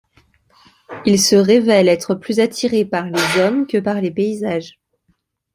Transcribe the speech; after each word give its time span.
Il 1.05 1.21
se 1.21 1.35
révèle 1.35 1.87
être 1.87 2.15
plus 2.15 2.39
attiré 2.39 2.85
par 2.85 3.05
les 3.05 3.21
hommes 3.39 3.67
que 3.67 3.77
par 3.77 4.01
les 4.01 4.09
paysages. 4.09 4.79